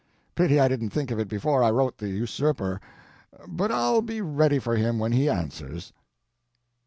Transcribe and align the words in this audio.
Pity 0.33 0.59
I 0.59 0.67
didn't 0.67 0.89
think 0.89 1.11
of 1.11 1.19
it 1.19 1.27
before 1.27 1.63
I 1.63 1.69
wrote 1.69 1.99
the 1.99 2.07
usurper. 2.07 2.81
But 3.47 3.71
I'll 3.71 4.01
be 4.01 4.19
ready 4.19 4.57
for 4.57 4.75
him 4.75 4.97
when 4.97 5.11
he 5.11 5.29
answers." 5.29 5.93